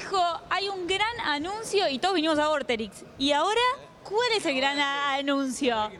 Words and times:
dijo, 0.00 0.16
hay 0.50 0.68
un 0.68 0.86
gran 0.86 1.20
anuncio 1.24 1.88
y 1.88 1.98
todos 1.98 2.14
vinimos 2.14 2.38
a 2.38 2.48
Vorterix. 2.48 3.04
Y 3.18 3.32
ahora, 3.32 3.60
¿cuál 4.04 4.28
es 4.36 4.46
el 4.46 4.56
gran 4.56 4.78
anuncio? 4.78 5.90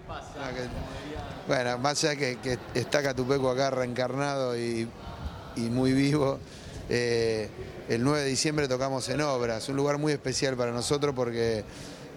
Bueno, 1.46 1.78
más 1.78 2.04
allá 2.04 2.16
que, 2.16 2.38
que 2.38 2.58
está 2.74 3.02
Catupeco 3.02 3.50
acá 3.50 3.70
reencarnado 3.70 4.56
y, 4.56 4.88
muy 5.56 5.92
vivo, 5.92 6.38
eh, 6.88 7.48
el 7.88 8.04
9 8.04 8.20
de 8.22 8.28
diciembre 8.28 8.68
tocamos 8.68 9.08
en 9.08 9.20
Obras, 9.22 9.68
un 9.68 9.76
lugar 9.76 9.98
muy 9.98 10.12
especial 10.12 10.56
para 10.56 10.70
nosotros 10.70 11.14
porque 11.16 11.64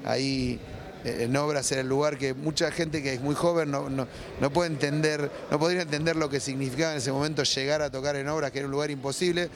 ahí 0.05 0.59
eh, 1.03 1.23
en 1.23 1.35
Obras 1.37 1.71
era 1.71 1.81
el 1.81 1.87
lugar 1.87 2.17
que 2.19 2.33
mucha 2.35 2.69
gente 2.71 3.01
que 3.01 3.13
es 3.13 3.21
muy 3.21 3.33
joven 3.33 3.71
no- 3.71 3.89
no 3.89 4.49
puede 4.53 4.69
entender, 4.69 5.31
no 5.49 5.57
podría 5.57 5.81
entender 5.81 6.15
lo 6.17 6.29
que 6.29 6.39
significaba 6.39 6.91
en 6.91 6.99
ese 6.99 7.11
momento 7.11 7.41
llegar 7.43 7.81
a 7.81 7.89
tocar 7.89 8.15
en 8.17 8.27
Obras, 8.29 8.51
que 8.51 8.59
era 8.59 8.67
un 8.67 8.71
lugar 8.71 8.91
imposible. 8.91 9.49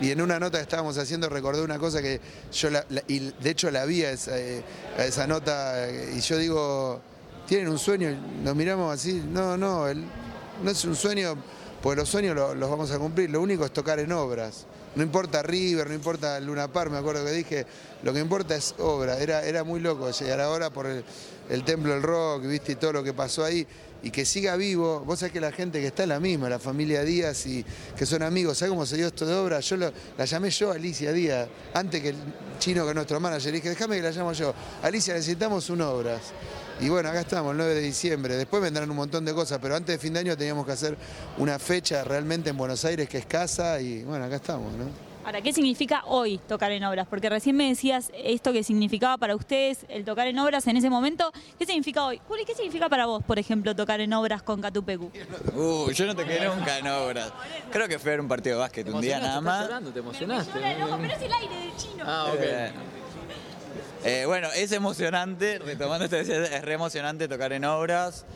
Y 0.00 0.10
en 0.10 0.20
una 0.20 0.40
nota 0.40 0.58
que 0.58 0.62
estábamos 0.62 0.98
haciendo 0.98 1.28
recordé 1.28 1.62
una 1.62 1.78
cosa 1.78 2.02
que 2.02 2.20
yo, 2.52 2.70
la- 2.70 2.84
la- 2.88 3.02
y 3.06 3.20
de 3.40 3.50
hecho 3.50 3.70
la 3.70 3.84
vi 3.84 4.02
a 4.04 4.10
esa, 4.10 4.38
eh, 4.38 4.62
esa 4.98 5.26
nota 5.26 5.86
y 6.14 6.20
yo 6.20 6.36
digo, 6.36 7.00
tienen 7.46 7.68
un 7.68 7.78
sueño, 7.78 8.10
nos 8.42 8.56
miramos 8.56 8.92
así, 8.92 9.22
no, 9.30 9.56
no, 9.56 9.86
el- 9.86 10.04
no 10.62 10.70
es 10.70 10.84
un 10.84 10.96
sueño, 10.96 11.36
porque 11.82 12.00
los 12.00 12.08
sueños 12.08 12.34
lo- 12.34 12.54
los 12.54 12.68
vamos 12.70 12.90
a 12.90 12.98
cumplir, 12.98 13.30
lo 13.30 13.40
único 13.40 13.64
es 13.64 13.72
tocar 13.72 13.98
en 14.00 14.10
obras. 14.12 14.66
No 14.96 15.02
importa 15.02 15.42
River, 15.42 15.88
no 15.88 15.94
importa 15.94 16.38
Luna 16.40 16.68
Park, 16.72 16.90
me 16.90 16.98
acuerdo 16.98 17.24
que 17.24 17.32
dije, 17.32 17.66
lo 18.04 18.12
que 18.12 18.20
importa 18.20 18.54
es 18.54 18.74
obra. 18.78 19.18
Era, 19.18 19.42
era 19.44 19.64
muy 19.64 19.80
loco 19.80 20.08
llegar 20.10 20.40
ahora 20.40 20.70
por 20.70 20.86
el, 20.86 21.04
el 21.50 21.64
Templo 21.64 21.92
del 21.92 22.02
Rock, 22.02 22.42
viste, 22.46 22.72
y 22.72 22.76
todo 22.76 22.92
lo 22.92 23.02
que 23.02 23.12
pasó 23.12 23.44
ahí, 23.44 23.66
y 24.04 24.10
que 24.10 24.24
siga 24.26 24.54
vivo. 24.56 25.00
Vos 25.00 25.18
sabés 25.18 25.32
que 25.32 25.40
la 25.40 25.50
gente 25.50 25.80
que 25.80 25.86
está 25.86 26.02
es 26.02 26.08
la 26.10 26.20
misma, 26.20 26.48
la 26.48 26.58
familia 26.58 27.02
Díaz, 27.02 27.46
y 27.46 27.64
que 27.96 28.04
son 28.04 28.22
amigos, 28.22 28.58
¿sabés 28.58 28.70
cómo 28.70 28.84
se 28.84 28.96
dio 28.96 29.06
esto 29.06 29.24
de 29.24 29.34
obra? 29.34 29.60
Yo 29.60 29.76
la 29.76 30.24
llamé 30.24 30.50
yo, 30.50 30.70
Alicia 30.70 31.12
Díaz, 31.12 31.48
antes 31.72 32.02
que 32.02 32.10
el 32.10 32.16
chino 32.58 32.84
que 32.84 32.90
es 32.90 32.94
nuestro 32.94 33.18
manager, 33.18 33.50
le 33.50 33.58
dije, 33.58 33.70
déjame 33.70 33.96
que 33.96 34.02
la 34.02 34.10
llamo 34.10 34.32
yo. 34.34 34.54
Alicia, 34.82 35.14
necesitamos 35.14 35.70
un 35.70 35.80
obras. 35.80 36.20
Y 36.80 36.88
bueno, 36.90 37.08
acá 37.08 37.20
estamos, 37.20 37.52
el 37.52 37.56
9 37.56 37.74
de 37.74 37.80
diciembre. 37.80 38.36
Después 38.36 38.62
vendrán 38.62 38.90
un 38.90 38.96
montón 38.96 39.24
de 39.24 39.32
cosas, 39.32 39.58
pero 39.62 39.74
antes 39.74 39.94
de 39.94 39.98
fin 39.98 40.12
de 40.12 40.20
año 40.20 40.36
teníamos 40.36 40.66
que 40.66 40.72
hacer 40.72 40.98
una 41.38 41.58
fecha 41.58 42.04
realmente 42.04 42.50
en 42.50 42.58
Buenos 42.58 42.84
Aires 42.84 43.08
que 43.08 43.18
es 43.18 43.26
casa 43.26 43.80
y 43.80 44.02
bueno, 44.02 44.24
acá 44.26 44.36
estamos, 44.36 44.72
¿no? 44.74 45.13
Ahora, 45.24 45.40
¿qué 45.40 45.54
significa 45.54 46.02
hoy 46.06 46.38
tocar 46.38 46.70
en 46.70 46.84
obras? 46.84 47.06
Porque 47.08 47.30
recién 47.30 47.56
me 47.56 47.68
decías 47.68 48.10
esto 48.14 48.52
que 48.52 48.62
significaba 48.62 49.16
para 49.16 49.34
ustedes 49.34 49.86
el 49.88 50.04
tocar 50.04 50.26
en 50.26 50.38
obras 50.38 50.66
en 50.66 50.76
ese 50.76 50.90
momento. 50.90 51.32
¿Qué 51.58 51.64
significa 51.64 52.04
hoy? 52.04 52.20
Juli, 52.28 52.44
¿qué 52.44 52.54
significa 52.54 52.90
para 52.90 53.06
vos, 53.06 53.24
por 53.24 53.38
ejemplo, 53.38 53.74
tocar 53.74 54.00
en 54.00 54.12
obras 54.12 54.42
con 54.42 54.60
Catupecu? 54.60 55.10
Uh, 55.54 55.90
yo 55.92 56.06
no 56.06 56.14
toqué 56.14 56.40
nunca 56.40 56.78
en 56.78 56.88
obras. 56.88 57.32
Creo 57.72 57.88
que 57.88 57.98
fui 57.98 58.10
a 58.10 58.12
ver 58.12 58.20
un 58.20 58.28
partido 58.28 58.56
de 58.56 58.60
básquet 58.60 58.86
un 58.88 59.00
día 59.00 59.18
nada 59.18 59.40
más. 59.40 59.68
¿Te 59.92 59.98
emocionaste? 59.98 60.60
pero 60.60 60.94
es 60.94 61.22
el 61.22 61.32
aire 61.32 61.56
del 61.56 61.76
chino. 61.76 62.04
Ah, 62.06 62.26
ok. 62.30 62.40
Eh, 62.40 62.72
eh, 64.04 64.24
bueno, 64.26 64.48
es 64.54 64.72
emocionante, 64.72 65.58
retomando 65.58 66.04
esto, 66.04 66.16
es 66.16 66.28
es 66.28 66.62
re 66.62 66.74
emocionante 66.74 67.28
tocar 67.28 67.54
en 67.54 67.64
obras, 67.64 68.26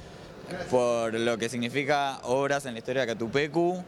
por 0.71 1.13
lo 1.13 1.37
que 1.37 1.51
significa 1.51 2.21
obras 2.23 2.65
en 2.65 2.73
la 2.73 2.79
historia 2.79 3.03
de 3.03 3.09
Catupecu, 3.09 3.85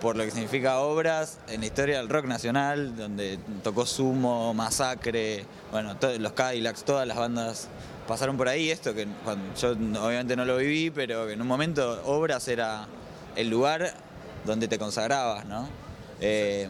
por 0.00 0.16
lo 0.16 0.24
que 0.24 0.30
significa 0.30 0.80
obras 0.80 1.38
en 1.48 1.60
la 1.60 1.66
historia 1.66 1.98
del 1.98 2.08
rock 2.08 2.26
nacional, 2.26 2.96
donde 2.96 3.38
tocó 3.62 3.86
Sumo, 3.86 4.54
Masacre, 4.54 5.44
bueno, 5.70 5.96
los 6.18 6.32
Cadillacs, 6.32 6.84
todas 6.84 7.06
las 7.06 7.16
bandas 7.16 7.68
pasaron 8.08 8.36
por 8.36 8.48
ahí. 8.48 8.70
Esto 8.70 8.94
que 8.94 9.06
yo 9.60 9.70
obviamente 9.70 10.36
no 10.36 10.44
lo 10.44 10.56
viví, 10.56 10.90
pero 10.90 11.26
que 11.26 11.34
en 11.34 11.40
un 11.40 11.46
momento 11.46 12.02
obras 12.06 12.48
era 12.48 12.86
el 13.36 13.48
lugar 13.48 13.92
donde 14.44 14.68
te 14.68 14.78
consagrabas, 14.78 15.44
¿no? 15.44 15.68
Eh, 16.20 16.68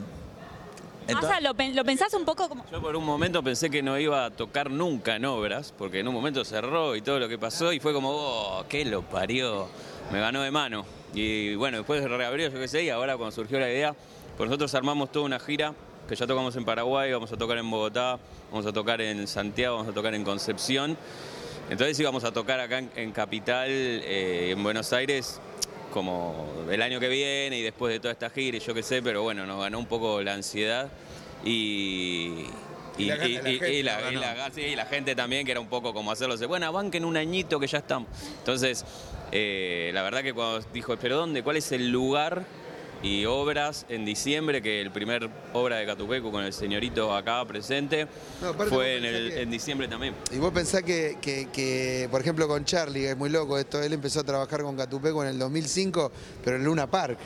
¿lo, 1.40 1.54
lo 1.74 1.84
pensás 1.84 2.14
un 2.14 2.24
poco 2.24 2.48
como... 2.48 2.64
Yo 2.70 2.80
por 2.80 2.96
un 2.96 3.04
momento 3.04 3.42
pensé 3.42 3.70
que 3.70 3.82
no 3.82 3.98
iba 3.98 4.24
a 4.24 4.30
tocar 4.30 4.70
nunca 4.70 5.16
en 5.16 5.24
obras, 5.24 5.74
porque 5.76 6.00
en 6.00 6.08
un 6.08 6.14
momento 6.14 6.44
cerró 6.44 6.96
y 6.96 7.02
todo 7.02 7.18
lo 7.18 7.28
que 7.28 7.38
pasó, 7.38 7.72
y 7.72 7.80
fue 7.80 7.92
como, 7.92 8.10
oh, 8.10 8.64
¿qué 8.68 8.84
lo 8.84 9.02
parió? 9.02 9.68
Me 10.12 10.20
ganó 10.20 10.42
de 10.42 10.50
mano. 10.50 10.84
Y 11.14 11.54
bueno, 11.56 11.78
después 11.78 12.02
reabrió, 12.04 12.48
yo 12.48 12.58
qué 12.58 12.68
sé, 12.68 12.84
y 12.84 12.90
ahora 12.90 13.16
cuando 13.16 13.32
surgió 13.32 13.58
la 13.58 13.68
idea, 13.68 13.94
pues 14.36 14.48
nosotros 14.48 14.74
armamos 14.74 15.10
toda 15.12 15.26
una 15.26 15.40
gira, 15.40 15.74
que 16.08 16.16
ya 16.16 16.26
tocamos 16.26 16.56
en 16.56 16.64
Paraguay, 16.64 17.12
vamos 17.12 17.32
a 17.32 17.36
tocar 17.36 17.58
en 17.58 17.70
Bogotá, 17.70 18.18
vamos 18.50 18.66
a 18.66 18.72
tocar 18.72 19.00
en 19.00 19.26
Santiago, 19.26 19.76
vamos 19.76 19.92
a 19.92 19.94
tocar 19.94 20.14
en 20.14 20.24
Concepción. 20.24 20.96
Entonces 21.68 21.98
íbamos 22.00 22.24
a 22.24 22.32
tocar 22.32 22.58
acá 22.58 22.78
en, 22.78 22.90
en 22.96 23.12
Capital, 23.12 23.68
eh, 23.68 24.50
en 24.50 24.62
Buenos 24.62 24.92
Aires, 24.92 25.40
como 25.90 26.48
el 26.70 26.80
año 26.82 27.00
que 27.00 27.08
viene 27.08 27.58
y 27.58 27.62
después 27.62 27.92
de 27.92 28.00
toda 28.00 28.12
esta 28.12 28.30
gira 28.30 28.56
y 28.56 28.60
yo 28.60 28.74
qué 28.74 28.82
sé, 28.82 29.02
pero 29.02 29.22
bueno, 29.22 29.46
nos 29.46 29.60
ganó 29.60 29.78
un 29.78 29.86
poco 29.86 30.22
la 30.22 30.34
ansiedad 30.34 30.90
y... 31.44 32.46
Y 32.98 33.06
la 34.76 34.84
gente 34.84 35.14
también, 35.14 35.46
que 35.46 35.52
era 35.52 35.60
un 35.60 35.68
poco 35.68 35.94
como 35.94 36.12
hacerlo, 36.12 36.36
de, 36.36 36.44
bueno, 36.44 36.70
banquen 36.70 37.06
un 37.06 37.16
añito 37.16 37.58
que 37.58 37.66
ya 37.66 37.78
estamos. 37.78 38.10
Entonces, 38.38 38.84
eh, 39.32 39.90
la 39.94 40.02
verdad 40.02 40.22
que 40.22 40.34
cuando 40.34 40.60
dijo, 40.74 40.96
pero 41.00 41.16
¿dónde? 41.16 41.42
¿Cuál 41.42 41.56
es 41.56 41.72
el 41.72 41.90
lugar? 41.90 42.44
Y 43.02 43.24
obras 43.24 43.86
en 43.88 44.04
diciembre, 44.04 44.60
que 44.60 44.80
el 44.82 44.90
primer 44.90 45.30
obra 45.54 45.76
de 45.76 45.86
Catupecu 45.86 46.30
con 46.30 46.44
el 46.44 46.52
señorito 46.52 47.14
acá 47.16 47.42
presente, 47.46 48.06
No, 48.42 48.52
fue 48.52 48.98
en, 48.98 49.04
el- 49.06 49.30
que- 49.30 49.40
en 49.42 49.50
diciembre 49.50 49.88
también. 49.88 50.14
Y 50.30 50.36
vos 50.36 50.52
pensás 50.52 50.82
que, 50.82 51.16
que- 51.20 51.48
que, 51.50 52.08
por 52.10 52.20
ejemplo, 52.20 52.46
con 52.46 52.64
Charlie, 52.66 53.00
que 53.00 53.10
es 53.12 53.16
muy 53.16 53.30
loco 53.30 53.56
esto, 53.58 53.82
él 53.82 53.94
empezó 53.94 54.20
a 54.20 54.24
trabajar 54.24 54.62
con 54.62 54.76
Catupeco 54.76 55.22
en 55.22 55.30
el 55.30 55.38
2005, 55.38 56.12
pero 56.44 56.56
en 56.56 56.64
Luna 56.64 56.90
Park. 56.90 57.18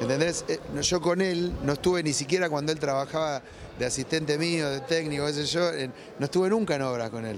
¿Entendés? 0.00 0.46
Eh, 0.48 0.58
no, 0.74 0.80
Yo 0.80 1.00
con 1.02 1.20
él 1.20 1.52
no 1.62 1.74
estuve 1.74 2.02
ni 2.02 2.14
siquiera 2.14 2.48
cuando 2.48 2.72
él 2.72 2.78
trabajaba 2.80 3.42
de 3.78 3.84
asistente 3.84 4.38
mío, 4.38 4.68
de 4.70 4.80
técnico, 4.80 5.26
qué 5.26 5.32
sé 5.34 5.44
yo, 5.44 5.70
no 6.18 6.24
estuve 6.24 6.48
nunca 6.48 6.74
en 6.76 6.82
obras 6.82 7.10
con 7.10 7.26
él. 7.26 7.36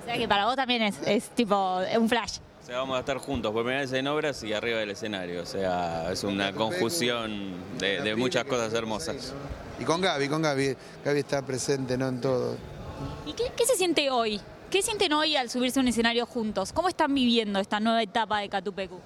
O 0.00 0.04
sea 0.04 0.16
que 0.16 0.28
para 0.28 0.46
vos 0.46 0.54
también 0.54 0.82
es, 0.82 0.94
es 1.06 1.24
tipo 1.30 1.80
un 1.98 2.08
flash. 2.08 2.38
O 2.64 2.66
sea, 2.66 2.78
vamos 2.78 2.96
a 2.96 3.00
estar 3.00 3.18
juntos 3.18 3.52
por 3.52 3.62
primera 3.62 3.82
vez 3.82 3.92
en 3.92 4.06
obras 4.06 4.42
y 4.42 4.54
arriba 4.54 4.78
del 4.78 4.92
escenario. 4.92 5.42
O 5.42 5.44
sea, 5.44 6.10
es 6.10 6.24
una 6.24 6.50
conjunción 6.54 7.52
de, 7.78 8.00
de 8.00 8.16
muchas 8.16 8.44
cosas 8.44 8.72
hermosas. 8.72 9.34
Y 9.78 9.84
con 9.84 10.00
Gaby, 10.00 10.28
con 10.28 10.40
Gaby, 10.40 10.74
Gaby 11.04 11.18
está 11.18 11.42
presente, 11.42 11.98
¿no? 11.98 12.08
En 12.08 12.22
todo. 12.22 12.56
¿Y 13.26 13.34
qué, 13.34 13.52
qué 13.54 13.66
se 13.66 13.76
siente 13.76 14.08
hoy? 14.08 14.40
¿Qué 14.70 14.80
sienten 14.80 15.12
hoy 15.12 15.36
al 15.36 15.50
subirse 15.50 15.78
a 15.78 15.82
un 15.82 15.88
escenario 15.88 16.24
juntos? 16.24 16.72
¿Cómo 16.72 16.88
están 16.88 17.14
viviendo 17.14 17.58
esta 17.58 17.80
nueva 17.80 18.02
etapa 18.02 18.38
de 18.38 18.48
Catupecu? 18.48 18.98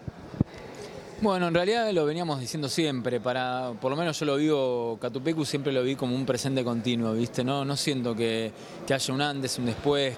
Bueno, 1.20 1.48
en 1.48 1.54
realidad 1.54 1.90
lo 1.90 2.06
veníamos 2.06 2.38
diciendo 2.38 2.68
siempre, 2.68 3.18
para, 3.18 3.72
por 3.80 3.90
lo 3.90 3.96
menos 3.96 4.20
yo 4.20 4.24
lo 4.24 4.36
vivo, 4.36 4.98
Catupecu 5.00 5.44
siempre 5.44 5.72
lo 5.72 5.82
vi 5.82 5.96
como 5.96 6.14
un 6.14 6.24
presente 6.24 6.62
continuo, 6.62 7.12
¿viste? 7.12 7.42
No, 7.42 7.64
no 7.64 7.76
siento 7.76 8.14
que, 8.14 8.52
que 8.86 8.94
haya 8.94 9.12
un 9.12 9.20
antes, 9.20 9.58
un 9.58 9.66
después. 9.66 10.16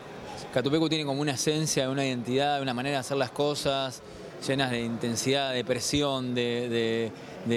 Catupecu 0.52 0.88
tiene 0.88 1.04
como 1.04 1.20
una 1.20 1.32
esencia, 1.32 1.88
una 1.90 2.06
identidad, 2.06 2.60
una 2.62 2.74
manera 2.74 2.96
de 2.96 3.00
hacer 3.00 3.16
las 3.16 3.30
cosas, 3.30 4.02
llenas 4.46 4.70
de 4.70 4.80
intensidad, 4.80 5.52
de 5.52 5.64
presión, 5.64 6.34
de, 6.34 7.10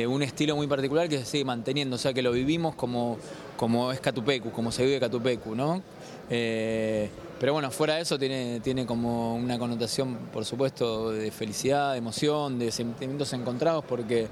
un 0.08 0.22
estilo 0.22 0.56
muy 0.56 0.68
particular 0.68 1.10
que 1.10 1.20
se 1.20 1.26
sigue 1.26 1.46
manteniendo, 1.46 1.96
o 1.96 2.00
sea 2.00 2.14
que 2.14 2.22
lo 2.22 2.32
vivimos 2.32 2.76
como, 2.76 3.18
como 3.58 3.92
es 3.92 4.00
Catupecu, 4.00 4.52
como 4.52 4.72
se 4.72 4.86
vive 4.86 5.00
Catupecu, 5.00 5.56
¿no? 5.56 5.82
Eh, 6.30 7.10
pero 7.40 7.54
bueno, 7.54 7.72
fuera 7.72 7.96
de 7.96 8.02
eso 8.02 8.18
tiene, 8.18 8.60
tiene 8.62 8.86
como 8.86 9.36
una 9.36 9.60
connotación, 9.60 10.18
por 10.32 10.46
supuesto, 10.46 11.12
de 11.12 11.30
felicidad, 11.32 11.92
de 11.92 11.98
emoción, 11.98 12.60
de 12.60 12.72
sentimientos 12.72 13.34
encontrados, 13.34 13.84
porque 13.84 14.28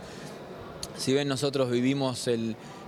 si 0.98 1.14
bien 1.14 1.28
nosotros 1.28 1.70
vivimos 1.70 2.30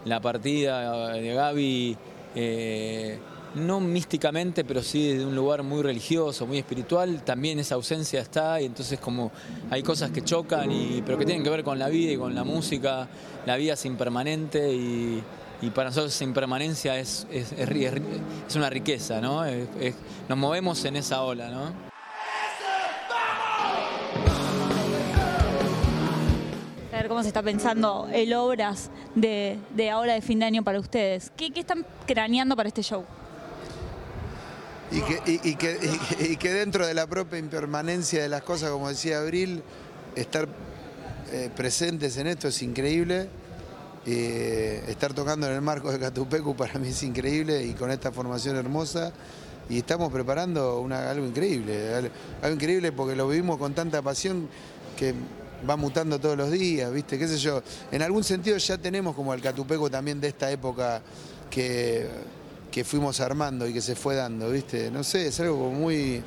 la 0.06 0.22
partida 0.22 1.14
de 1.14 1.34
Gaby, 1.34 1.98
eh, 2.36 3.20
no 3.56 3.80
místicamente, 3.80 4.64
pero 4.64 4.82
sí 4.82 5.14
desde 5.14 5.26
un 5.26 5.36
lugar 5.36 5.64
muy 5.64 5.82
religioso, 5.82 6.48
muy 6.48 6.58
espiritual, 6.58 7.24
también 7.24 7.60
esa 7.60 7.76
ausencia 7.76 8.22
está 8.22 8.62
y 8.62 8.66
entonces 8.66 9.00
como 9.00 9.32
hay 9.70 9.84
cosas 9.84 10.12
que 10.12 10.24
chocan, 10.24 10.72
y, 10.72 11.02
pero 11.06 11.18
que 11.18 11.26
tienen 11.26 11.44
que 11.44 11.50
ver 11.50 11.64
con 11.64 11.78
la 11.78 11.90
vida 11.90 12.12
y 12.14 12.18
con 12.18 12.34
la 12.34 12.44
música, 12.44 13.08
la 13.46 13.56
vida 13.56 13.74
es 13.74 13.86
impermanente 13.86 14.74
y, 14.74 15.24
para 15.74 15.90
nosotros 15.90 16.14
esa 16.14 16.26
impermanencia 16.26 17.00
es, 17.00 17.26
es, 17.32 17.54
es 17.54 18.56
una 18.56 18.70
riqueza, 18.70 19.22
¿no? 19.22 19.46
Nos 20.28 20.38
movemos 20.38 20.84
en 20.84 20.98
esa 20.98 21.24
ola, 21.24 21.50
¿no? 21.50 21.72
A 26.92 26.98
ver 26.98 27.08
cómo 27.08 27.22
se 27.22 27.30
está 27.30 27.42
pensando 27.42 28.10
el 28.12 28.34
obras 28.34 28.92
de, 29.16 29.58
de 29.74 29.90
ahora 29.90 30.16
de 30.16 30.22
fin 30.22 30.40
de 30.40 30.46
año 30.48 30.64
para 30.64 30.82
ustedes. 30.82 31.32
¿Qué, 31.38 31.52
qué 31.52 31.62
están 31.62 31.86
craneando 32.06 32.58
para 32.58 32.68
este 32.68 32.84
show? 32.84 33.06
Y 34.94 35.02
que, 35.02 35.22
y- 35.26 35.56
que, 35.56 35.80
y 36.20 36.38
que- 36.38 36.54
dentro 36.54 36.86
de 36.86 36.94
la 36.94 37.08
propia 37.08 37.40
impermanencia 37.40 38.22
de 38.22 38.30
las 38.30 38.44
cosas, 38.44 38.70
como 38.70 38.90
decía 38.90 39.20
Abril, 39.20 39.64
estar 40.16 40.48
eh, 41.32 41.50
presentes 41.56 42.16
en 42.18 42.28
esto 42.28 42.48
es 42.48 42.62
increíble. 42.62 43.28
Eh, 44.06 44.84
estar 44.90 45.14
tocando 45.14 45.48
en 45.48 45.54
el 45.54 45.62
marco 45.62 45.92
de 45.92 45.98
Catupecu 45.98 46.56
para 46.56 46.78
mí 46.78 46.90
es 46.90 47.02
increíble 47.04 47.64
y 47.64 47.74
con 47.74 47.90
esta 47.90 48.12
formación 48.12 48.56
hermosa. 48.56 49.12
Y 49.70 49.78
estamos 49.80 50.12
preparando 50.12 50.86
algo 50.92 51.26
increíble, 51.26 51.94
algo, 51.96 52.10
algo 52.42 52.56
increíble 52.56 52.92
porque 52.92 53.16
lo 53.16 53.28
vivimos 53.30 53.58
con 53.58 53.74
tanta 53.74 54.02
pasión 54.02 54.48
que 54.98 55.14
va 55.68 55.78
mutando 55.78 56.20
todos 56.20 56.38
los 56.38 56.52
días, 56.52 56.92
¿viste? 56.92 57.18
¿Qué 57.18 57.28
sé 57.28 57.38
yo? 57.38 57.64
En 57.90 58.02
algún 58.02 58.24
sentido 58.26 58.58
ya 58.58 58.78
tenemos 58.78 59.16
como 59.16 59.34
el 59.34 59.42
Catupecu 59.42 59.90
también 59.90 60.20
de 60.20 60.28
esta 60.28 60.52
época 60.52 61.02
que, 61.50 62.08
que 62.74 62.84
fuimos 62.84 63.20
armando 63.20 63.68
y 63.68 63.74
que 63.74 63.82
se 63.82 63.96
fue 63.96 64.16
dando, 64.16 64.50
¿viste? 64.50 64.90
No 64.90 65.04
sé, 65.04 65.28
es 65.28 65.40
algo 65.40 65.58
como 65.58 65.72
muy 65.74 66.24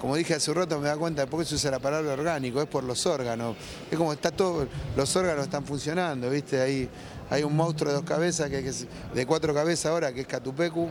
como 0.00 0.16
dije 0.16 0.32
hace 0.32 0.50
un 0.50 0.56
rato, 0.56 0.78
me 0.78 0.86
da 0.86 0.96
cuenta 0.96 1.22
de 1.22 1.26
por 1.26 1.40
qué 1.40 1.44
se 1.44 1.56
usa 1.56 1.70
la 1.70 1.78
palabra 1.78 2.14
orgánico, 2.14 2.62
es 2.62 2.68
por 2.68 2.84
los 2.84 3.04
órganos. 3.04 3.54
Es 3.90 3.98
como 3.98 4.14
está 4.14 4.30
todo, 4.30 4.66
los 4.96 5.14
órganos 5.16 5.44
están 5.44 5.64
funcionando, 5.64 6.30
¿viste? 6.30 6.58
Ahí 6.58 6.88
hay 7.28 7.42
un 7.42 7.54
monstruo 7.54 7.90
de 7.90 7.96
dos 7.96 8.06
cabezas, 8.06 8.48
que, 8.48 8.60
es 8.60 8.86
de 9.12 9.26
cuatro 9.26 9.52
cabezas 9.52 9.86
ahora, 9.86 10.14
que 10.14 10.22
es 10.22 10.26
Catupecu. 10.26 10.88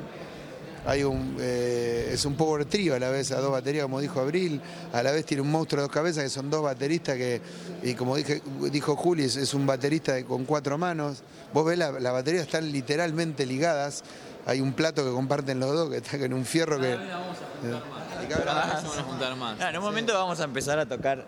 Hay 0.87 1.03
un, 1.03 1.35
eh, 1.37 2.11
es 2.13 2.23
un 2.23 2.35
power 2.35 2.63
trio 2.63 2.95
a 2.95 2.99
la 2.99 3.09
vez, 3.09 3.33
a 3.33 3.41
dos 3.41 3.51
baterías, 3.51 3.83
como 3.83 3.99
dijo 3.99 4.21
Abril. 4.21 4.61
A 4.93 5.03
la 5.03 5.11
vez 5.11 5.25
tiene 5.25 5.41
un 5.41 5.51
monstruo 5.51 5.81
de 5.81 5.87
dos 5.87 5.93
cabezas, 5.93 6.23
que 6.23 6.29
son 6.29 6.49
dos 6.49 6.63
bateristas 6.63 7.17
que, 7.17 7.41
y 7.83 7.93
como 7.93 8.15
dije, 8.15 8.41
dijo 8.71 8.95
Juli, 8.95 9.25
es, 9.25 9.53
un 9.53 9.67
baterista 9.67 10.23
con 10.23 10.45
cuatro 10.45 10.77
manos. 10.77 11.23
Vos 11.53 11.65
ves, 11.65 11.77
la, 11.77 11.91
la 11.91 12.13
batería 12.13 12.41
están 12.41 12.71
literalmente 12.71 13.45
ligadas. 13.45 14.01
Hay 14.45 14.61
un 14.61 14.71
plato 14.71 15.03
que 15.03 15.11
comparten 15.11 15.59
los 15.59 15.73
dos, 15.73 15.89
que 15.89 15.97
está 15.97 16.15
en 16.15 16.33
un 16.33 16.45
fierro 16.45 16.79
que... 16.79 16.97
Ah, 18.47 19.69
en 19.69 19.77
un 19.77 19.83
momento 19.83 20.13
vamos 20.13 20.39
a 20.39 20.45
empezar 20.45 20.79
a 20.79 20.85
tocar 20.85 21.27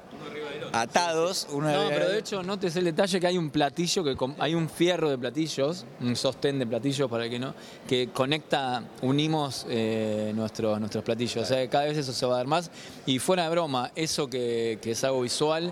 atados. 0.72 1.48
Uno 1.52 1.72
no, 1.72 1.90
pero 1.90 2.10
de 2.10 2.20
hecho, 2.20 2.44
notes 2.44 2.76
el 2.76 2.86
detalle 2.86 3.20
que 3.20 3.28
hay 3.28 3.38
un 3.38 3.50
platillo, 3.50 4.04
que 4.04 4.16
hay 4.40 4.56
un 4.56 4.70
fierro 4.70 5.10
de 5.10 5.18
platillos, 5.18 5.86
un 6.02 6.16
sostén 6.16 6.60
de 6.60 6.68
platillos 6.68 7.10
para 7.10 7.26
el 7.26 7.30
que 7.30 7.40
no, 7.40 7.54
que 7.88 8.10
conecta, 8.10 8.84
unimos 9.02 9.66
eh, 9.70 10.32
nuestros, 10.36 10.80
nuestros 10.80 11.04
platillos. 11.04 11.38
O 11.38 11.46
sea, 11.46 11.68
cada 11.70 11.86
vez 11.86 11.98
eso 11.98 12.14
se 12.14 12.26
va 12.26 12.36
a 12.36 12.38
dar 12.38 12.48
más. 12.48 12.72
Y 13.06 13.20
fuera 13.20 13.44
de 13.44 13.50
broma, 13.50 13.92
eso 13.96 14.30
que, 14.30 14.80
es 14.84 15.04
algo 15.04 15.22
visual 15.22 15.72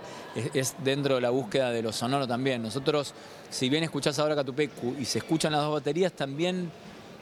es, 0.54 0.76
dentro 0.84 1.16
de 1.16 1.22
la 1.22 1.30
búsqueda 1.30 1.72
de 1.72 1.82
lo 1.82 1.92
sonoro 1.92 2.28
también. 2.28 2.62
Nosotros, 2.62 3.14
si 3.50 3.70
bien 3.70 3.84
escuchás 3.84 4.20
ahora 4.20 4.36
Catupecu 4.36 4.96
y 5.00 5.06
se 5.06 5.20
escuchan 5.20 5.52
las 5.52 5.62
dos 5.62 5.74
baterías, 5.74 6.14
también 6.14 6.72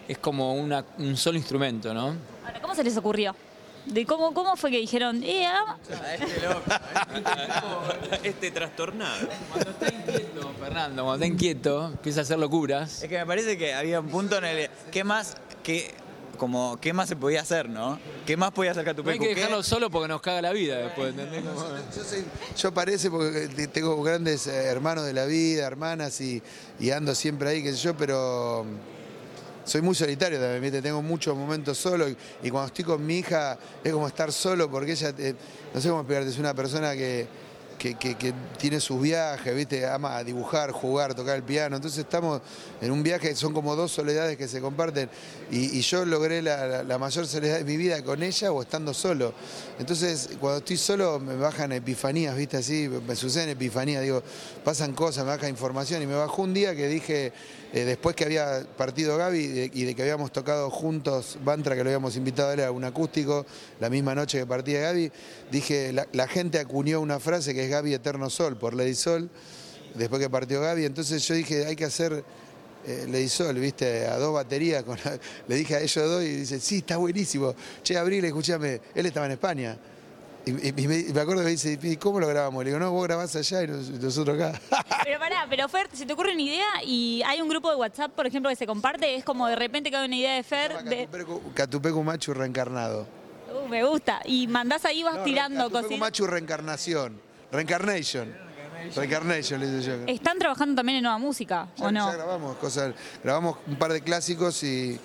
es 0.07 0.17
como 0.17 0.53
una, 0.53 0.85
un 0.99 1.17
solo 1.17 1.37
instrumento, 1.37 1.93
¿no? 1.93 2.15
¿cómo 2.61 2.75
se 2.75 2.83
les 2.83 2.97
ocurrió? 2.97 3.35
De 3.85 4.05
cómo, 4.05 4.33
cómo 4.33 4.55
fue 4.55 4.71
que 4.71 4.77
dijeron, 4.77 5.23
eh, 5.23 5.47
Este 6.19 6.47
loco, 6.47 6.61
este 8.23 8.51
trastornado. 8.51 9.27
Cuando 9.51 9.69
está 9.71 9.93
inquieto, 9.93 10.53
Fernando, 10.59 11.03
cuando 11.03 11.25
está 11.25 11.33
inquieto, 11.33 11.85
empieza 11.87 12.21
a 12.21 12.23
hacer 12.23 12.39
locuras. 12.39 13.03
Es 13.03 13.09
que 13.09 13.17
me 13.17 13.25
parece 13.25 13.57
que 13.57 13.73
había 13.73 13.99
un 13.99 14.09
punto 14.09 14.37
en 14.37 14.45
el 14.45 14.69
¿qué 14.91 15.03
más 15.03 15.37
que 15.63 15.93
como 16.37 16.77
qué 16.81 16.91
más 16.93 17.07
se 17.07 17.15
podía 17.15 17.41
hacer, 17.41 17.69
¿no? 17.69 17.97
¿Qué 18.25 18.35
más 18.35 18.51
podía 18.51 18.71
hacer? 18.71 18.85
No 18.97 19.09
hay 19.09 19.19
que 19.19 19.33
dejarlo 19.33 19.63
solo 19.63 19.89
porque 19.89 20.07
nos 20.07 20.21
caga 20.21 20.41
la 20.41 20.51
vida 20.51 20.77
después, 20.77 21.13
Yo, 22.57 22.73
parece 22.73 23.09
porque 23.09 23.47
tengo 23.71 24.01
grandes 24.03 24.47
eh, 24.47 24.65
hermanos 24.65 25.05
de 25.05 25.13
la 25.13 25.25
vida, 25.25 25.65
hermanas 25.65 26.19
y, 26.19 26.41
y 26.79 26.91
ando 26.91 27.15
siempre 27.15 27.49
ahí, 27.49 27.63
qué 27.63 27.71
sé 27.71 27.77
yo, 27.77 27.95
pero 27.95 28.65
soy 29.65 29.81
muy 29.81 29.95
solitario 29.95 30.39
también, 30.39 30.81
tengo 30.81 31.01
muchos 31.01 31.35
momentos 31.35 31.77
solo 31.77 32.07
y, 32.07 32.49
cuando 32.49 32.67
estoy 32.67 32.85
con 32.85 33.05
mi 33.05 33.17
hija 33.17 33.57
es 33.83 33.91
como 33.91 34.07
estar 34.07 34.31
solo 34.31 34.69
porque 34.69 34.93
ella, 34.93 35.13
eh, 35.17 35.35
no 35.73 35.81
sé 35.81 35.89
cómo 35.89 36.01
explicarte, 36.01 36.29
es 36.29 36.37
una 36.37 36.53
persona 36.53 36.93
que, 36.93 37.27
que, 37.77 38.33
tiene 38.57 38.79
sus 38.79 39.01
viajes, 39.01 39.55
¿viste? 39.55 39.85
ama 39.85 40.23
dibujar, 40.23 40.71
jugar, 40.71 41.13
tocar 41.13 41.35
el 41.35 41.43
piano. 41.43 41.75
Entonces 41.75 41.99
estamos 41.99 42.41
en 42.81 42.91
un 42.91 43.03
viaje, 43.03 43.35
son 43.35 43.53
como 43.53 43.75
dos 43.75 43.91
soledades 43.91 44.37
que 44.37 44.47
se 44.47 44.61
comparten. 44.61 45.09
Y, 45.51 45.81
yo 45.81 46.05
logré 46.05 46.41
la, 46.41 46.97
mayor 46.97 47.27
soledad 47.27 47.57
de 47.57 47.63
mi 47.63 47.77
vida 47.77 48.03
con 48.03 48.23
ella 48.23 48.51
o 48.51 48.61
estando 48.61 48.93
solo. 48.93 49.33
Entonces, 49.77 50.29
cuando 50.39 50.59
estoy 50.59 50.77
solo 50.77 51.19
me 51.19 51.35
bajan 51.35 51.71
epifanías, 51.71 52.35
¿viste? 52.35 52.57
Así, 52.57 52.89
me 53.07 53.15
suceden 53.15 53.49
epifanías, 53.49 54.01
digo, 54.01 54.23
pasan 54.63 54.93
cosas, 54.93 55.23
me 55.23 55.31
baja 55.31 55.47
información. 55.47 56.01
Y 56.01 56.07
me 56.07 56.15
bajó 56.15 56.41
un 56.41 56.53
día 56.53 56.75
que 56.75 56.87
dije, 56.87 57.33
eh, 57.73 57.83
después 57.83 58.15
que 58.15 58.23
había 58.23 58.65
partido 58.77 59.17
Gaby 59.17 59.69
y 59.73 59.83
de, 59.83 59.95
que 59.95 60.01
habíamos 60.01 60.31
tocado 60.31 60.69
juntos 60.69 61.37
Bantra, 61.43 61.75
que 61.75 61.83
lo 61.83 61.89
habíamos 61.89 62.15
invitado 62.15 62.65
a 62.65 62.71
un 62.71 62.83
acústico, 62.83 63.45
la 63.79 63.89
misma 63.89 64.15
noche 64.15 64.39
que 64.39 64.45
partía 64.45 64.79
Gaby, 64.79 65.11
dije, 65.51 65.93
la 65.93 66.27
gente 66.27 66.59
acuñó 66.59 67.01
una 67.01 67.19
frase 67.19 67.53
que 67.53 67.64
es 67.65 67.71
Gaby 67.71 67.93
Eterno 67.93 68.29
Sol 68.29 68.57
por 68.57 68.73
Lady 68.73 68.95
Sol, 68.95 69.29
después 69.93 70.21
que 70.21 70.29
partió 70.29 70.61
Gaby. 70.61 70.85
Entonces 70.85 71.27
yo 71.27 71.35
dije, 71.35 71.65
hay 71.65 71.75
que 71.75 71.85
hacer 71.85 72.23
eh, 72.85 73.05
Lady 73.09 73.29
Sol, 73.29 73.55
viste, 73.55 74.07
a 74.07 74.17
dos 74.17 74.33
baterías. 74.33 74.83
Con 74.83 74.97
le 75.47 75.55
dije 75.55 75.75
a 75.75 75.81
ellos 75.81 76.09
dos 76.09 76.23
y 76.23 76.37
dice, 76.37 76.59
sí, 76.59 76.77
está 76.77 76.97
buenísimo. 76.97 77.55
Che, 77.83 77.97
Abril, 77.97 78.23
escúchame, 78.25 78.81
él 78.93 79.05
estaba 79.05 79.25
en 79.25 79.33
España. 79.33 79.77
Y, 80.47 80.51
me, 80.51 81.19
acuerdo 81.19 81.41
que 81.41 81.45
me 81.45 81.51
dice, 81.51 81.79
¿y 81.81 81.97
cómo 81.97 82.19
lo 82.19 82.27
grabamos? 82.27 82.63
Le 82.63 82.69
digo, 82.69 82.79
no, 82.79 82.91
vos 82.91 83.03
grabás 83.05 83.35
allá 83.35 83.63
y 83.63 83.67
nosotros 83.67 84.39
acá. 84.39 84.61
Pero 85.03 85.19
pará, 85.19 85.47
pero 85.49 85.67
Fer, 85.67 85.87
se 85.91 86.05
te 86.05 86.13
ocurre 86.13 86.33
una 86.33 86.41
idea 86.41 86.83
y 86.83 87.21
hay 87.25 87.41
un 87.41 87.49
grupo 87.49 87.69
de 87.69 87.75
WhatsApp, 87.75 88.11
por 88.11 88.27
ejemplo, 88.27 88.49
que 88.49 88.55
se 88.55 88.67
comparte, 88.67 89.15
es 89.15 89.23
como 89.23 89.47
de 89.47 89.55
repente 89.55 89.89
cae 89.89 90.05
una 90.05 90.15
idea 90.15 90.35
de 90.35 90.43
Fer. 90.43 90.83
De... 90.83 91.07
Catupecu 91.53 92.03
Machu 92.03 92.33
reencarnado. 92.33 93.07
Uh, 93.51 93.67
me 93.67 93.83
gusta. 93.83 94.21
Y 94.25 94.47
mandás 94.47 94.85
ahí, 94.85 95.01
vas 95.03 95.23
tirando 95.23 95.69
cositas. 95.71 95.97
Machu 95.97 96.27
reencarnación. 96.27 97.19
Reencarnation. 97.51 98.33
Reencarnation, 98.95 99.59
le 99.59 99.71
dice 99.71 99.87
yo. 99.87 99.95
¿Están 100.07 100.37
trabajando 100.37 100.75
también 100.75 100.97
en 100.97 101.03
nueva 101.03 101.17
música 101.17 101.67
o 101.79 101.91
no? 101.91 102.11
Ya 102.11 102.15
grabamos 102.17 102.57
cosas, 102.57 102.93
grabamos 103.23 103.57
un 103.67 103.77
par 103.77 103.91
de 103.91 104.01
clásicos 104.01 104.61
y 104.63 104.99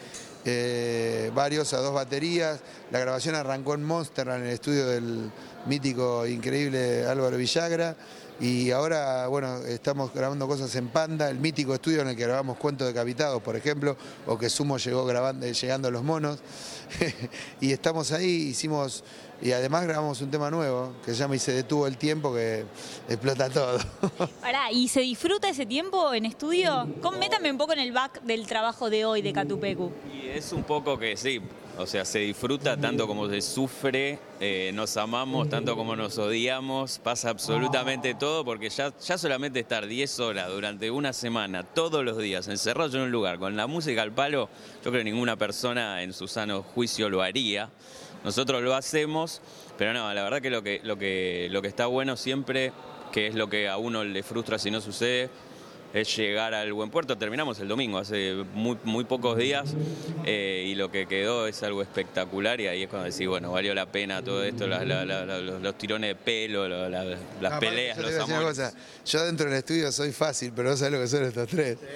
eh, 0.44 1.30
varios 1.34 1.72
a 1.72 1.78
dos 1.78 1.94
baterías. 1.94 2.60
La 2.90 2.98
grabación 2.98 3.34
arrancó 3.34 3.74
en 3.74 3.84
Monster, 3.84 4.28
en 4.28 4.42
el 4.42 4.48
estudio 4.50 4.86
del 4.86 5.30
mítico, 5.66 6.26
increíble 6.26 7.06
Álvaro 7.06 7.36
Villagra. 7.36 7.96
Y 8.40 8.70
ahora, 8.70 9.26
bueno, 9.26 9.58
estamos 9.66 10.14
grabando 10.14 10.48
cosas 10.48 10.74
en 10.74 10.88
Panda, 10.88 11.28
el 11.28 11.38
mítico 11.38 11.74
estudio 11.74 12.00
en 12.00 12.08
el 12.08 12.16
que 12.16 12.22
grabamos 12.22 12.56
Cuentos 12.56 12.86
Decapitados, 12.86 13.42
por 13.42 13.54
ejemplo, 13.54 13.98
o 14.26 14.38
que 14.38 14.48
Sumo 14.48 14.78
llegó 14.78 15.04
grabando, 15.04 15.46
llegando 15.46 15.88
a 15.88 15.90
los 15.90 16.02
monos. 16.02 16.38
y 17.60 17.70
estamos 17.70 18.12
ahí, 18.12 18.48
hicimos, 18.48 19.04
y 19.42 19.52
además 19.52 19.84
grabamos 19.84 20.22
un 20.22 20.30
tema 20.30 20.50
nuevo 20.50 20.94
que 21.04 21.12
se 21.12 21.18
llama 21.18 21.36
Y 21.36 21.38
se 21.38 21.52
detuvo 21.52 21.86
el 21.86 21.98
tiempo, 21.98 22.32
que 22.32 22.64
explota 23.10 23.50
todo. 23.50 23.78
Pará, 24.40 24.72
¿y 24.72 24.88
se 24.88 25.00
disfruta 25.00 25.50
ese 25.50 25.66
tiempo 25.66 26.14
en 26.14 26.24
estudio? 26.24 26.88
Métame 27.18 27.50
un 27.50 27.58
poco 27.58 27.74
en 27.74 27.80
el 27.80 27.92
back 27.92 28.22
del 28.22 28.46
trabajo 28.46 28.88
de 28.88 29.04
hoy 29.04 29.20
de 29.20 29.34
Catupecu. 29.34 29.92
Y 30.14 30.28
es 30.28 30.50
un 30.54 30.62
poco 30.62 30.98
que 30.98 31.14
sí, 31.14 31.42
o 31.80 31.86
sea, 31.86 32.04
se 32.04 32.18
disfruta 32.18 32.76
tanto 32.76 33.06
como 33.06 33.28
se 33.28 33.40
sufre, 33.40 34.18
eh, 34.38 34.70
nos 34.74 34.96
amamos 34.96 35.48
tanto 35.48 35.76
como 35.76 35.96
nos 35.96 36.18
odiamos, 36.18 36.98
pasa 36.98 37.30
absolutamente 37.30 38.14
todo, 38.14 38.44
porque 38.44 38.68
ya, 38.68 38.92
ya 38.98 39.16
solamente 39.16 39.60
estar 39.60 39.86
10 39.86 40.20
horas 40.20 40.48
durante 40.50 40.90
una 40.90 41.12
semana, 41.12 41.62
todos 41.62 42.04
los 42.04 42.18
días, 42.18 42.48
encerrado 42.48 42.96
en 42.98 43.04
un 43.04 43.10
lugar, 43.10 43.38
con 43.38 43.56
la 43.56 43.66
música 43.66 44.02
al 44.02 44.12
palo, 44.12 44.50
yo 44.84 44.90
creo 44.90 45.02
que 45.02 45.10
ninguna 45.10 45.36
persona 45.36 46.02
en 46.02 46.12
su 46.12 46.28
sano 46.28 46.62
juicio 46.62 47.08
lo 47.08 47.22
haría. 47.22 47.70
Nosotros 48.24 48.62
lo 48.62 48.74
hacemos, 48.74 49.40
pero 49.78 49.94
no, 49.94 50.12
la 50.12 50.22
verdad 50.22 50.42
que 50.42 50.50
lo 50.50 50.62
que, 50.62 50.80
lo 50.84 50.98
que, 50.98 51.48
lo 51.50 51.62
que 51.62 51.68
está 51.68 51.86
bueno 51.86 52.16
siempre, 52.16 52.72
que 53.12 53.28
es 53.28 53.34
lo 53.34 53.48
que 53.48 53.68
a 53.68 53.78
uno 53.78 54.04
le 54.04 54.22
frustra 54.22 54.58
si 54.58 54.70
no 54.70 54.82
sucede, 54.82 55.30
es 55.94 56.16
llegar 56.16 56.54
al 56.54 56.72
buen 56.72 56.90
puerto. 56.90 57.16
Terminamos 57.16 57.58
el 57.60 57.68
domingo, 57.68 57.98
hace 57.98 58.44
muy, 58.54 58.76
muy 58.84 59.04
pocos 59.04 59.36
días, 59.36 59.74
eh, 60.24 60.66
y 60.68 60.74
lo 60.74 60.90
que 60.90 61.06
quedó 61.06 61.46
es 61.46 61.62
algo 61.62 61.82
espectacular 61.82 62.60
y 62.60 62.68
ahí 62.68 62.82
es 62.84 62.88
cuando 62.88 63.10
decís, 63.10 63.26
bueno, 63.26 63.52
valió 63.52 63.74
la 63.74 63.86
pena 63.86 64.22
todo 64.22 64.44
esto, 64.44 64.66
los, 64.66 65.78
tirones 65.78 66.10
de 66.10 66.14
pelo, 66.14 66.68
las 66.68 67.58
peleas, 67.58 67.98
los 67.98 68.18
amores. 68.18 68.74
Yo 69.06 69.24
dentro 69.24 69.46
del 69.46 69.58
estudio 69.58 69.90
soy 69.92 70.12
fácil, 70.12 70.52
pero 70.54 70.70
no 70.70 70.76
sabes 70.76 70.92
lo 70.92 71.00
que 71.00 71.08
son 71.08 71.24
estos 71.24 71.48
tres. 71.48 71.78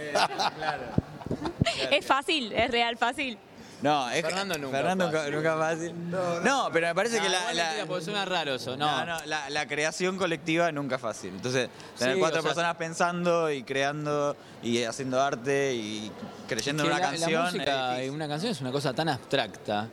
Es 1.90 2.04
fácil, 2.04 2.52
es 2.52 2.70
real 2.70 2.96
fácil. 2.98 3.38
No, 3.84 4.08
es 4.08 4.22
Fernando 4.22 4.56
nunca. 4.56 4.78
Fernando 4.78 5.30
nunca, 5.30 5.58
fácil. 5.58 5.92
No, 6.10 6.70
pero 6.72 6.86
me 6.86 6.94
parece 6.94 7.20
que 7.20 7.28
la. 7.28 7.52
la 7.52 8.00
suena 8.00 8.24
raro 8.24 8.54
eso, 8.54 8.78
no. 8.78 9.04
no, 9.04 9.18
la, 9.26 9.68
creación 9.68 10.16
colectiva 10.16 10.72
nunca 10.72 10.98
fácil. 10.98 11.34
Entonces, 11.34 11.68
tener 11.98 12.18
cuatro 12.18 12.42
personas 12.42 12.76
pensando 12.76 13.50
y 13.50 13.62
creando 13.62 14.36
y 14.62 14.82
haciendo 14.84 15.20
arte 15.20 15.74
y 15.74 16.10
creyendo 16.48 16.84
en 16.84 16.92
una 16.92 16.98
canción. 16.98 17.32
La 17.32 17.42
música 17.42 18.02
en 18.02 18.14
una 18.14 18.26
canción 18.26 18.52
es 18.52 18.60
una 18.62 18.72
cosa 18.72 18.94
tan 18.94 19.10
abstracta. 19.10 19.86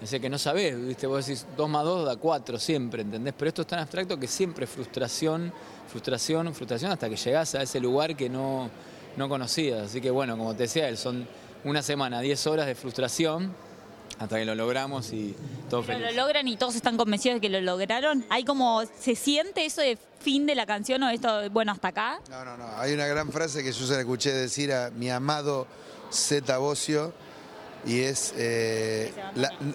Es 0.00 0.10
que 0.10 0.30
no 0.30 0.38
sabés, 0.38 0.82
¿viste? 0.82 1.06
Vos 1.06 1.26
decís 1.26 1.46
dos 1.54 1.68
más 1.68 1.84
dos 1.84 2.06
da 2.06 2.16
cuatro 2.16 2.58
siempre, 2.58 3.02
¿entendés? 3.02 3.34
Pero 3.36 3.48
esto 3.50 3.60
es 3.62 3.68
tan 3.68 3.80
abstracto 3.80 4.18
que 4.18 4.26
siempre 4.26 4.66
frustración, 4.66 5.52
frustración, 5.86 6.54
frustración 6.54 6.92
hasta 6.92 7.10
que 7.10 7.16
llegás 7.16 7.54
a 7.54 7.62
ese 7.62 7.78
lugar 7.78 8.16
que 8.16 8.30
no, 8.30 8.70
no 9.18 9.28
conocías. 9.28 9.82
Así 9.82 10.00
que 10.00 10.10
bueno, 10.10 10.38
como 10.38 10.54
te 10.54 10.62
decía 10.62 10.88
él, 10.88 10.96
son 10.96 11.26
una 11.64 11.82
semana, 11.82 12.20
10 12.20 12.46
horas 12.46 12.66
de 12.66 12.74
frustración 12.74 13.54
hasta 14.18 14.38
que 14.38 14.44
lo 14.44 14.54
logramos 14.54 15.12
y 15.12 15.34
todo 15.68 15.82
Pero 15.82 15.98
lo 15.98 16.12
logran 16.12 16.46
y 16.46 16.56
todos 16.56 16.76
están 16.76 16.96
convencidos 16.96 17.36
de 17.36 17.40
que 17.40 17.48
lo 17.48 17.60
lograron. 17.60 18.24
¿Hay 18.30 18.44
como, 18.44 18.82
se 19.00 19.16
siente 19.16 19.64
eso 19.64 19.80
de 19.80 19.98
fin 20.20 20.46
de 20.46 20.54
la 20.54 20.66
canción 20.66 21.02
o 21.02 21.08
esto, 21.08 21.50
bueno, 21.50 21.72
hasta 21.72 21.88
acá? 21.88 22.20
No, 22.30 22.44
no, 22.44 22.56
no. 22.56 22.66
Hay 22.76 22.92
una 22.92 23.06
gran 23.06 23.32
frase 23.32 23.62
que 23.62 23.72
yo 23.72 23.86
se 23.86 23.94
la 23.94 24.00
escuché 24.00 24.32
decir 24.32 24.72
a 24.72 24.90
mi 24.90 25.10
amado 25.10 25.66
Zeta 26.12 26.58
Bocio 26.58 27.12
y 27.84 28.00
es, 28.00 28.32
eh, 28.36 29.12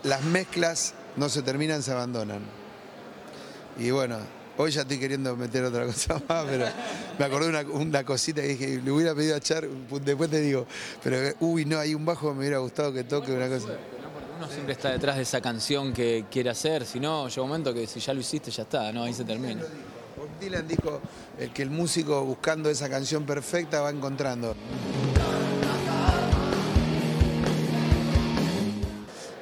las 0.04 0.24
mezclas 0.24 0.94
no 1.16 1.28
se 1.30 1.42
terminan, 1.42 1.84
se 1.84 1.92
abandonan. 1.92 2.42
Y 3.78 3.92
bueno, 3.92 4.18
Hoy 4.62 4.72
ya 4.72 4.82
estoy 4.82 5.00
queriendo 5.00 5.38
meter 5.38 5.64
otra 5.64 5.86
cosa 5.86 6.16
más, 6.28 6.44
pero 6.44 6.66
me 7.18 7.24
acordé 7.24 7.48
una, 7.48 7.62
una 7.62 8.04
cosita 8.04 8.42
que 8.42 8.50
dije, 8.50 8.82
le 8.84 8.92
hubiera 8.92 9.16
pedido 9.16 9.38
a 9.38 9.40
Char, 9.40 9.66
después 9.70 10.30
te 10.30 10.42
digo, 10.42 10.68
pero 11.02 11.34
uy, 11.40 11.64
no, 11.64 11.80
hay 11.80 11.96
un 11.96 12.04
bajo 12.04 12.28
que 12.28 12.34
me 12.34 12.40
hubiera 12.42 12.58
gustado 12.58 12.92
que 12.92 13.06
toque 13.06 13.32
una 13.32 13.48
cosa. 13.48 13.78
Uno 14.38 14.50
siempre 14.50 14.74
está 14.74 14.92
detrás 14.92 15.16
de 15.16 15.22
esa 15.22 15.40
canción 15.40 15.94
que 15.94 16.26
quiere 16.30 16.50
hacer, 16.50 16.86
si 16.86 17.00
no, 17.00 17.30
llega 17.30 17.42
un 17.42 17.48
momento 17.48 17.74
que 17.74 17.88
si 17.88 18.02
ya 18.02 18.14
lo 18.14 18.20
hiciste, 18.20 18.52
ya 18.52 18.64
está, 18.64 18.92
¿no? 18.92 19.04
Ahí 19.04 19.14
se 19.14 19.24
termina. 19.24 19.62
Bob 19.62 20.28
Dylan 20.42 20.68
dijo 20.68 21.00
el 21.40 21.54
que 21.54 21.62
el 21.62 21.70
músico 21.70 22.22
buscando 22.26 22.70
esa 22.70 22.90
canción 22.90 23.26
perfecta 23.26 23.80
va 23.80 23.92
encontrando. 23.92 24.58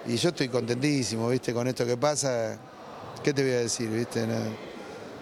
Y 0.05 0.15
yo 0.15 0.29
estoy 0.29 0.47
contentísimo, 0.47 1.27
¿viste? 1.29 1.55
Con 1.55 1.67
esto 1.67 1.88
que 1.88 1.97
pasa. 1.97 2.59
¿Qué 3.24 3.33
te 3.33 3.41
voy 3.41 3.53
a 3.53 3.59
decir, 3.62 3.89
viste? 3.89 4.27
Nada. 4.27 4.66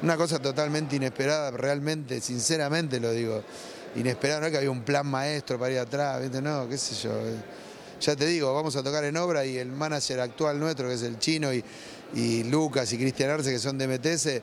Una 0.01 0.17
cosa 0.17 0.39
totalmente 0.39 0.95
inesperada, 0.95 1.51
realmente, 1.51 2.19
sinceramente 2.21 2.99
lo 2.99 3.11
digo. 3.11 3.43
Inesperado, 3.95 4.41
no 4.41 4.47
es 4.47 4.51
que 4.51 4.57
había 4.57 4.71
un 4.71 4.83
plan 4.83 5.07
maestro 5.07 5.57
para 5.57 5.71
ir 5.71 5.79
atrás, 5.79 6.21
¿viste? 6.21 6.41
No, 6.41 6.67
qué 6.67 6.77
sé 6.77 6.95
yo. 6.95 7.11
Ya 8.01 8.15
te 8.15 8.25
digo, 8.25 8.53
vamos 8.53 8.75
a 8.75 8.83
tocar 8.83 9.05
en 9.05 9.15
obra 9.15 9.45
y 9.45 9.57
el 9.57 9.71
manager 9.71 10.19
actual 10.19 10.59
nuestro, 10.59 10.89
que 10.89 10.95
es 10.95 11.03
el 11.03 11.17
chino, 11.17 11.53
y, 11.53 11.63
y 12.15 12.43
Lucas 12.45 12.91
y 12.93 12.97
Cristian 12.97 13.29
Arce, 13.29 13.51
que 13.51 13.59
son 13.59 13.77
de 13.77 13.87
MTS, 13.87 14.41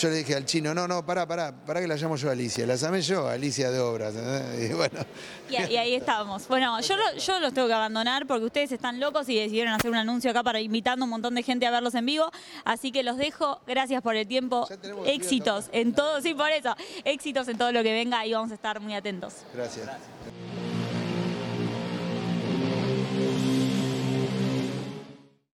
yo 0.00 0.08
le 0.08 0.16
dije 0.16 0.34
al 0.34 0.44
chino, 0.46 0.72
no, 0.74 0.88
no, 0.88 1.04
pará, 1.04 1.26
pará, 1.26 1.52
pará 1.54 1.80
que 1.80 1.86
la 1.86 1.96
llamo 1.96 2.16
yo 2.16 2.30
a 2.30 2.32
Alicia. 2.32 2.66
La 2.66 2.76
llamé 2.76 3.02
yo, 3.02 3.28
Alicia 3.28 3.70
de 3.70 3.78
Obras. 3.78 4.14
¿entendés? 4.14 4.70
Y 4.70 4.74
bueno, 4.74 5.00
Y, 5.50 5.54
y 5.72 5.76
ahí 5.76 5.94
estábamos. 5.94 6.48
Bueno, 6.48 6.80
yo, 6.80 6.96
lo- 6.96 7.14
yo 7.18 7.40
los 7.40 7.52
tengo 7.52 7.68
que 7.68 7.74
abandonar 7.74 8.26
porque 8.26 8.46
ustedes 8.46 8.72
están 8.72 8.98
locos 9.00 9.28
y 9.28 9.36
decidieron 9.38 9.74
hacer 9.74 9.90
un 9.90 9.98
anuncio 9.98 10.30
acá 10.30 10.42
para 10.42 10.60
invitando 10.60 11.04
a 11.04 11.06
un 11.06 11.10
montón 11.10 11.34
de 11.34 11.42
gente 11.42 11.66
a 11.66 11.70
verlos 11.70 11.94
en 11.94 12.06
vivo. 12.06 12.30
Así 12.64 12.90
que 12.90 13.02
los 13.02 13.18
dejo. 13.18 13.60
Gracias 13.66 14.00
por 14.02 14.16
el 14.16 14.26
tiempo. 14.26 14.66
Éxitos 15.04 15.68
en 15.72 15.92
todo, 15.94 16.22
sí, 16.22 16.32
por 16.34 16.50
eso. 16.50 16.74
Éxitos 17.04 17.46
en 17.48 17.58
todo 17.58 17.70
lo 17.70 17.82
que 17.82 17.92
venga 17.92 18.24
y 18.26 18.32
vamos 18.32 18.50
a 18.50 18.54
estar 18.54 18.80
muy 18.80 18.94
atentos. 18.94 19.34
gracias. 19.54 19.86